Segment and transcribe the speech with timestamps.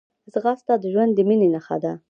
[0.33, 1.91] ځغاسته د ژوند د مینې نښه ده